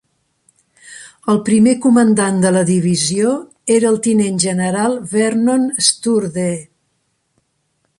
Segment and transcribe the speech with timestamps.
[1.33, 3.37] El primer comandant de la divisió
[3.77, 6.61] era el tinent general Vernon Sturdee.